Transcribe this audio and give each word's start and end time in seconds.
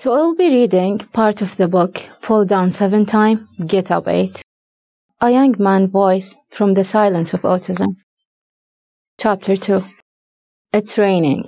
So 0.00 0.14
I'll 0.14 0.34
be 0.34 0.48
reading 0.48 0.96
part 0.96 1.42
of 1.42 1.56
the 1.56 1.68
book 1.68 1.98
Fall 2.22 2.46
Down 2.46 2.70
Seven 2.70 3.04
Time, 3.04 3.46
Get 3.66 3.90
Up 3.90 4.08
Eight. 4.08 4.40
A 5.20 5.28
Young 5.30 5.54
Man 5.58 5.88
Voice 5.88 6.34
from 6.48 6.72
the 6.72 6.84
Silence 6.84 7.34
of 7.34 7.42
Autism. 7.42 7.96
Chapter 9.20 9.56
2 9.56 9.82
It's 10.72 10.96
Raining. 10.96 11.44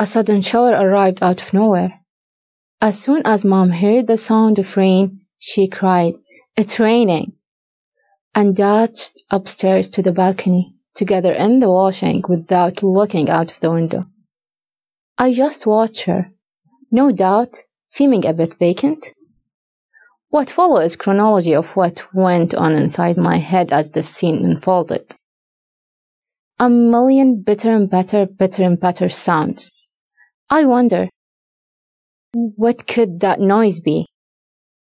A 0.00 0.06
sudden 0.06 0.42
shower 0.42 0.72
arrived 0.72 1.22
out 1.22 1.40
of 1.40 1.54
nowhere. 1.54 2.00
As 2.80 3.00
soon 3.00 3.22
as 3.24 3.44
Mom 3.44 3.70
heard 3.70 4.08
the 4.08 4.16
sound 4.16 4.58
of 4.58 4.76
rain, 4.76 5.20
she 5.38 5.68
cried, 5.68 6.14
It's 6.56 6.80
raining! 6.80 7.34
and 8.34 8.56
dashed 8.56 9.22
upstairs 9.30 9.88
to 9.90 10.02
the 10.02 10.10
balcony 10.10 10.74
to 10.96 11.04
gather 11.04 11.32
in 11.32 11.60
the 11.60 11.70
washing 11.70 12.24
without 12.28 12.82
looking 12.82 13.30
out 13.30 13.52
of 13.52 13.60
the 13.60 13.70
window. 13.70 14.04
I 15.20 15.32
just 15.32 15.66
watched 15.66 16.04
her, 16.04 16.30
no 16.92 17.10
doubt, 17.10 17.56
seeming 17.86 18.24
a 18.24 18.32
bit 18.32 18.54
vacant. 18.54 19.04
What 20.30 20.48
followed 20.48 20.82
is 20.82 20.94
chronology 20.94 21.54
of 21.54 21.74
what 21.74 22.14
went 22.14 22.54
on 22.54 22.76
inside 22.76 23.16
my 23.16 23.36
head 23.36 23.72
as 23.72 23.90
the 23.90 24.02
scene 24.04 24.44
unfolded. 24.44 25.14
A 26.60 26.70
million 26.70 27.42
bitter 27.42 27.74
and 27.74 27.90
better, 27.90 28.26
bitter 28.26 28.62
and 28.62 28.78
better 28.78 29.08
sounds. 29.08 29.72
I 30.50 30.64
wonder, 30.64 31.08
what 32.32 32.86
could 32.86 33.20
that 33.20 33.40
noise 33.40 33.80
be? 33.80 34.06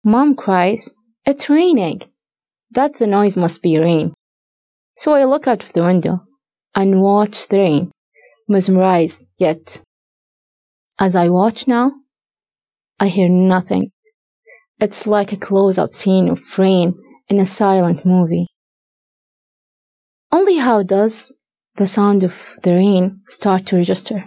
Mom 0.02 0.34
cries, 0.34 0.90
It's 1.24 1.48
raining. 1.48 2.02
That 2.73 2.95
the 2.95 3.06
noise 3.06 3.37
must 3.37 3.62
be 3.62 3.79
rain. 3.79 4.15
So 4.96 5.12
I 5.12 5.24
look 5.24 5.46
out 5.46 5.62
of 5.62 5.73
the 5.73 5.82
window 5.82 6.24
and 6.74 7.01
watch 7.01 7.48
the 7.48 7.59
rain, 7.59 7.93
mesmerized 8.48 9.24
yet. 9.38 9.82
As 10.98 11.14
I 11.14 11.28
watch 11.28 11.68
now, 11.68 11.92
I 12.98 13.09
hear 13.09 13.28
nothing. 13.28 13.90
It's 14.80 15.07
like 15.07 15.32
a 15.32 15.37
close 15.37 15.76
up 15.76 15.95
scene 15.95 16.29
of 16.29 16.59
rain 16.59 16.95
in 17.29 17.38
a 17.38 17.45
silent 17.45 18.07
movie. 18.07 18.46
Only 20.32 20.56
how 20.56 20.82
does 20.82 21.34
the 21.76 21.87
sound 21.87 22.24
of 22.24 22.59
the 22.62 22.73
rain 22.73 23.21
start 23.29 23.66
to 23.66 23.76
register? 23.76 24.24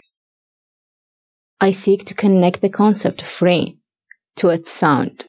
I 1.60 1.72
seek 1.72 2.06
to 2.06 2.14
connect 2.14 2.62
the 2.62 2.70
concept 2.70 3.24
of 3.24 3.42
rain 3.42 3.80
to 4.36 4.50
its 4.50 4.72
sound. 4.72 5.26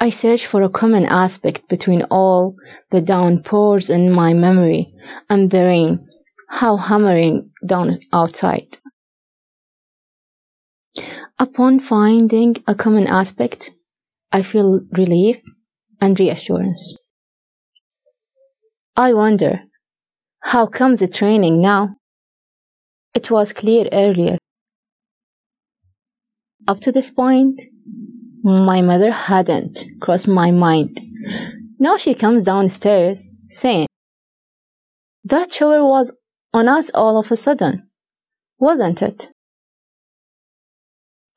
I 0.00 0.08
search 0.08 0.46
for 0.46 0.62
a 0.62 0.70
common 0.70 1.04
aspect 1.04 1.68
between 1.68 2.04
all 2.10 2.54
the 2.88 3.02
downpours 3.02 3.90
in 3.90 4.10
my 4.10 4.32
memory 4.32 4.94
and 5.28 5.50
the 5.50 5.64
rain, 5.64 6.08
how 6.48 6.78
hammering 6.78 7.50
down 7.66 7.92
outside. 8.14 8.78
Upon 11.40 11.80
finding 11.80 12.54
a 12.68 12.74
common 12.74 13.08
aspect, 13.08 13.70
I 14.30 14.42
feel 14.42 14.82
relief 14.92 15.42
and 16.00 16.18
reassurance. 16.20 16.96
I 18.96 19.14
wonder, 19.14 19.62
how 20.40 20.66
comes 20.66 21.02
it 21.02 21.20
raining 21.20 21.60
now? 21.60 21.96
It 23.14 23.30
was 23.30 23.52
clear 23.52 23.88
earlier 23.90 24.38
up 26.70 26.78
to 26.78 26.92
this 26.92 27.10
point, 27.10 27.60
my 28.44 28.80
mother 28.80 29.10
hadn't 29.10 29.84
crossed 30.00 30.28
my 30.28 30.52
mind. 30.52 31.00
Now 31.80 31.96
she 31.96 32.14
comes 32.14 32.44
downstairs 32.44 33.32
saying, 33.48 33.86
That 35.24 35.52
shower 35.52 35.84
was 35.84 36.14
on 36.52 36.68
us 36.68 36.90
all 36.94 37.18
of 37.18 37.32
a 37.32 37.36
sudden, 37.36 37.90
wasn't 38.58 39.02
it? 39.02 39.26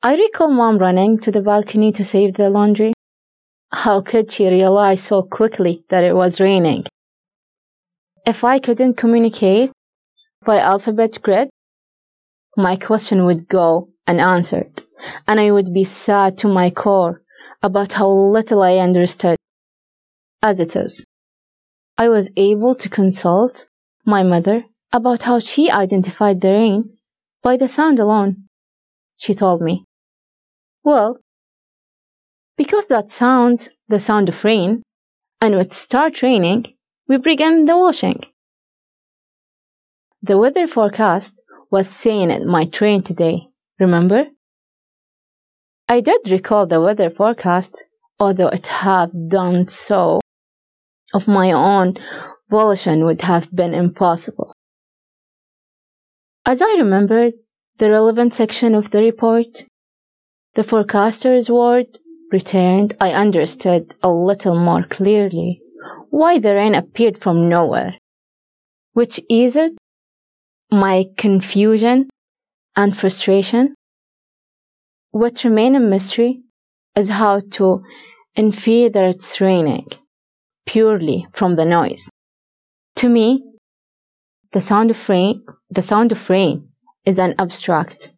I 0.06 0.16
recall 0.16 0.50
mom 0.50 0.76
running 0.76 1.16
to 1.20 1.30
the 1.30 1.40
balcony 1.40 1.90
to 1.92 2.04
save 2.04 2.34
the 2.34 2.50
laundry. 2.50 2.92
How 3.72 4.02
could 4.02 4.30
she 4.30 4.46
realize 4.46 5.02
so 5.02 5.22
quickly 5.22 5.82
that 5.88 6.04
it 6.04 6.14
was 6.14 6.42
raining? 6.42 6.84
If 8.26 8.44
I 8.44 8.58
couldn't 8.58 8.98
communicate 8.98 9.72
by 10.44 10.58
alphabet 10.58 11.18
grid, 11.22 11.48
my 12.54 12.76
question 12.76 13.24
would 13.24 13.48
go 13.48 13.88
unanswered 14.06 14.82
and 15.26 15.40
I 15.40 15.50
would 15.50 15.72
be 15.72 15.84
sad 15.84 16.36
to 16.38 16.48
my 16.48 16.68
core 16.68 17.22
about 17.62 17.94
how 17.94 18.10
little 18.10 18.62
I 18.62 18.76
understood. 18.76 19.38
As 20.42 20.60
it 20.60 20.76
is, 20.76 21.02
I 21.96 22.10
was 22.10 22.30
able 22.36 22.74
to 22.74 22.90
consult 22.90 23.70
my 24.04 24.22
mother 24.22 24.66
about 24.92 25.22
how 25.22 25.38
she 25.38 25.70
identified 25.70 26.42
the 26.42 26.52
rain 26.52 26.98
by 27.42 27.56
the 27.56 27.68
sound 27.68 27.98
alone. 27.98 28.44
She 29.16 29.32
told 29.32 29.62
me, 29.62 29.86
Well, 30.84 31.18
because 32.56 32.86
that 32.88 33.08
sounds 33.10 33.70
the 33.88 33.98
sound 33.98 34.28
of 34.28 34.44
rain, 34.44 34.82
and 35.40 35.56
would 35.56 35.72
start 35.72 36.22
raining, 36.22 36.66
we 37.08 37.16
begin 37.16 37.64
the 37.64 37.76
washing. 37.76 38.20
The 40.22 40.38
weather 40.38 40.66
forecast 40.66 41.42
was 41.70 41.88
saying 41.88 42.30
it 42.30 42.46
might 42.46 42.80
rain 42.80 43.02
today, 43.02 43.48
remember? 43.80 44.26
I 45.88 46.00
did 46.00 46.30
recall 46.30 46.66
the 46.66 46.80
weather 46.80 47.10
forecast, 47.10 47.82
although 48.20 48.48
it 48.48 48.66
had 48.66 49.10
done 49.28 49.68
so 49.68 50.20
of 51.12 51.28
my 51.28 51.52
own 51.52 51.96
volition 52.48 53.04
would 53.04 53.22
have 53.22 53.54
been 53.54 53.74
impossible. 53.74 54.52
As 56.46 56.60
I 56.60 56.74
remembered 56.76 57.32
the 57.78 57.90
relevant 57.90 58.34
section 58.34 58.74
of 58.74 58.90
the 58.90 59.00
report, 59.00 59.46
the 60.54 60.64
forecaster's 60.64 61.50
word 61.50 61.86
returned, 62.30 62.94
I 63.00 63.12
understood 63.12 63.94
a 64.02 64.10
little 64.10 64.56
more 64.58 64.82
clearly 64.84 65.60
why 66.10 66.38
the 66.38 66.54
rain 66.54 66.74
appeared 66.74 67.18
from 67.18 67.48
nowhere, 67.48 67.96
which 68.92 69.20
eased 69.28 69.76
my 70.70 71.04
confusion 71.16 72.08
and 72.76 72.96
frustration 72.96 73.74
what 75.10 75.44
remains 75.44 75.76
a 75.76 75.80
mystery 75.80 76.42
is 76.96 77.08
how 77.08 77.38
to 77.38 77.84
infer 78.34 78.88
that 78.88 79.04
it's 79.04 79.40
raining 79.40 79.86
purely 80.66 81.26
from 81.32 81.54
the 81.54 81.64
noise. 81.64 82.10
To 82.96 83.08
me, 83.08 83.44
the 84.50 84.60
sound 84.60 84.90
of 84.90 85.08
rain, 85.08 85.44
the 85.70 85.82
sound 85.82 86.10
of 86.10 86.28
rain 86.28 86.70
is 87.04 87.20
an 87.20 87.36
abstract, 87.38 88.13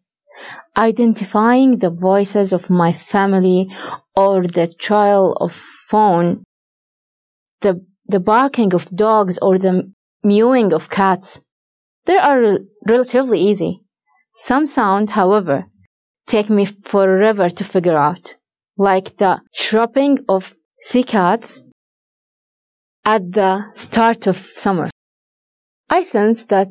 identifying 0.77 1.79
the 1.79 1.89
voices 1.89 2.53
of 2.53 2.69
my 2.69 2.93
family 2.93 3.69
or 4.15 4.43
the 4.43 4.67
trial 4.67 5.33
of 5.41 5.51
phone, 5.51 6.43
the, 7.61 7.83
the 8.05 8.19
barking 8.19 8.73
of 8.73 8.89
dogs 8.95 9.39
or 9.41 9.57
the 9.57 9.91
mewing 10.23 10.73
of 10.73 10.89
cats. 10.89 11.41
They 12.05 12.17
are 12.17 12.59
relatively 12.87 13.39
easy. 13.39 13.81
Some 14.29 14.65
sound, 14.67 15.09
however, 15.11 15.65
take 16.27 16.49
me 16.49 16.65
forever 16.65 17.49
to 17.49 17.63
figure 17.63 17.97
out, 17.97 18.35
like 18.77 19.17
the 19.17 19.41
chirping 19.53 20.19
of 20.29 20.53
cicadas 20.77 21.63
at 23.03 23.31
the 23.31 23.65
start 23.73 24.27
of 24.27 24.35
summer. 24.35 24.89
I 25.89 26.03
sense 26.03 26.45
that 26.47 26.67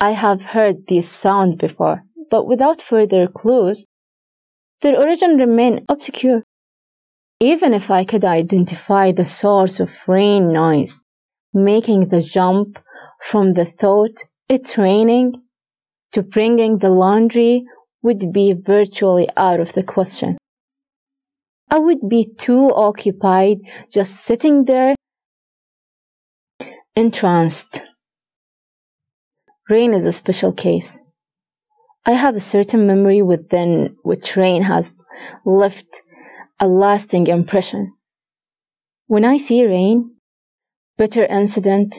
I 0.00 0.10
have 0.10 0.44
heard 0.44 0.86
this 0.86 1.08
sound 1.08 1.58
before, 1.58 2.04
but 2.30 2.46
without 2.46 2.82
further 2.82 3.26
clues, 3.26 3.86
their 4.80 4.98
origin 4.98 5.36
remain 5.36 5.84
obscure. 5.88 6.42
Even 7.40 7.74
if 7.74 7.90
I 7.90 8.04
could 8.04 8.24
identify 8.24 9.12
the 9.12 9.24
source 9.24 9.80
of 9.80 10.08
rain 10.08 10.52
noise, 10.52 11.04
making 11.52 12.08
the 12.08 12.22
jump 12.22 12.78
from 13.20 13.54
the 13.54 13.64
thought 13.64 14.22
it's 14.48 14.76
raining 14.76 15.42
to 16.12 16.22
bringing 16.22 16.78
the 16.78 16.90
laundry 16.90 17.64
would 18.02 18.32
be 18.32 18.52
virtually 18.52 19.28
out 19.36 19.60
of 19.60 19.72
the 19.72 19.82
question. 19.82 20.36
I 21.70 21.78
would 21.78 22.08
be 22.08 22.24
too 22.38 22.70
occupied 22.74 23.58
just 23.90 24.16
sitting 24.16 24.64
there 24.64 24.94
entranced. 26.94 27.80
Rain 29.68 29.94
is 29.94 30.06
a 30.06 30.12
special 30.12 30.52
case. 30.52 31.03
I 32.06 32.12
have 32.12 32.36
a 32.36 32.40
certain 32.40 32.86
memory 32.86 33.22
within 33.22 33.96
which 34.02 34.36
rain 34.36 34.62
has 34.62 34.92
left 35.44 36.02
a 36.60 36.68
lasting 36.68 37.28
impression. 37.28 37.94
When 39.06 39.24
I 39.24 39.38
see 39.38 39.66
rain, 39.66 40.16
bitter 40.98 41.24
incident 41.24 41.98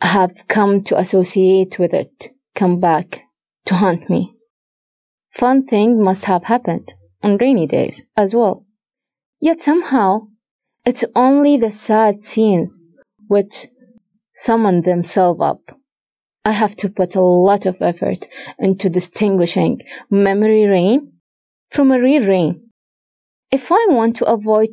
have 0.00 0.46
come 0.46 0.82
to 0.84 0.98
associate 0.98 1.78
with 1.78 1.92
it, 1.94 2.28
come 2.54 2.78
back 2.78 3.22
to 3.66 3.74
haunt 3.74 4.08
me. 4.08 4.34
Fun 5.26 5.66
thing 5.66 6.02
must 6.02 6.24
have 6.26 6.44
happened 6.44 6.94
on 7.22 7.38
rainy 7.38 7.66
days 7.66 8.02
as 8.16 8.34
well. 8.34 8.64
Yet 9.40 9.60
somehow, 9.60 10.28
it's 10.84 11.04
only 11.14 11.56
the 11.56 11.70
sad 11.70 12.20
scenes 12.20 12.78
which 13.26 13.66
summon 14.32 14.82
themselves 14.82 15.40
up. 15.42 15.75
I 16.46 16.52
have 16.52 16.76
to 16.76 16.88
put 16.88 17.16
a 17.16 17.20
lot 17.20 17.66
of 17.66 17.82
effort 17.82 18.28
into 18.56 18.88
distinguishing 18.88 19.80
memory 20.08 20.66
rain 20.66 21.14
from 21.70 21.90
a 21.90 22.00
real 22.00 22.24
rain. 22.24 22.70
If 23.50 23.72
I 23.72 23.86
want 23.88 24.14
to 24.16 24.26
avoid 24.26 24.68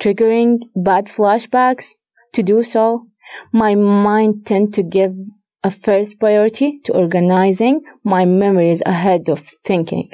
triggering 0.00 0.60
bad 0.76 1.06
flashbacks, 1.06 1.94
to 2.34 2.44
do 2.44 2.62
so, 2.62 3.08
my 3.52 3.74
mind 3.74 4.46
tend 4.46 4.74
to 4.74 4.84
give 4.84 5.16
a 5.64 5.70
first 5.72 6.20
priority 6.20 6.78
to 6.84 6.94
organizing 6.94 7.82
my 8.04 8.24
memories 8.24 8.82
ahead 8.86 9.28
of 9.28 9.40
thinking 9.64 10.10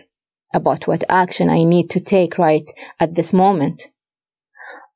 about 0.54 0.88
what 0.88 1.04
action 1.10 1.50
I 1.50 1.64
need 1.64 1.90
to 1.90 2.00
take 2.00 2.38
right 2.38 2.68
at 2.98 3.14
this 3.16 3.34
moment. 3.34 3.82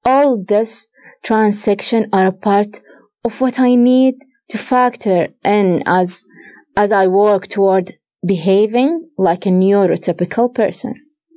All 0.02 0.42
this 0.42 0.88
transaction 1.22 2.08
are 2.14 2.28
a 2.28 2.32
part 2.48 2.80
of 3.22 3.38
what 3.42 3.60
I 3.60 3.74
need 3.74 4.14
to 4.48 4.58
factor 4.58 5.28
in 5.44 5.82
as 5.86 6.24
as 6.76 6.92
I 6.92 7.06
work 7.06 7.46
toward 7.48 7.92
behaving 8.24 9.08
like 9.16 9.46
a 9.46 9.50
neurotypical 9.50 10.54
person. 10.54 11.05